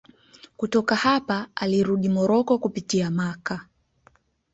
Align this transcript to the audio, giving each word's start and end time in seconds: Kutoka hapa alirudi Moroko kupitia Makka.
Kutoka 0.57 0.95
hapa 0.95 1.47
alirudi 1.55 2.09
Moroko 2.09 2.57
kupitia 2.59 3.11
Makka. 3.11 3.67